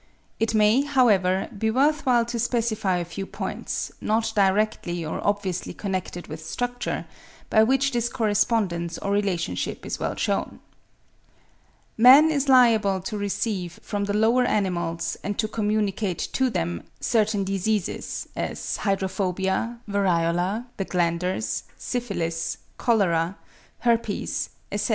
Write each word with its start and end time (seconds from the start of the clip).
It 0.39 0.55
may, 0.55 0.81
however, 0.81 1.47
be 1.55 1.69
worth 1.69 2.07
while 2.07 2.25
to 2.25 2.39
specify 2.39 2.97
a 2.97 3.05
few 3.05 3.27
points, 3.27 3.91
not 4.01 4.33
directly 4.35 5.05
or 5.05 5.21
obviously 5.23 5.75
connected 5.75 6.25
with 6.25 6.43
structure, 6.43 7.05
by 7.51 7.61
which 7.61 7.91
this 7.91 8.09
correspondence 8.09 8.97
or 8.97 9.11
relationship 9.11 9.85
is 9.85 9.99
well 9.99 10.15
shewn. 10.15 10.59
Man 11.97 12.31
is 12.31 12.49
liable 12.49 12.99
to 13.01 13.15
receive 13.15 13.79
from 13.83 14.05
the 14.05 14.15
lower 14.17 14.43
animals, 14.45 15.17
and 15.23 15.37
to 15.37 15.47
communicate 15.47 16.29
to 16.33 16.49
them, 16.49 16.81
certain 16.99 17.43
diseases, 17.43 18.27
as 18.35 18.77
hydrophobia, 18.77 19.77
variola, 19.87 20.65
the 20.77 20.85
glanders, 20.85 21.61
syphilis, 21.77 22.57
cholera, 22.79 23.37
herpes, 23.81 24.49
etc. 24.71 24.77
(3. 24.77 24.77
Dr. 24.79 24.85
W. 24.87 24.89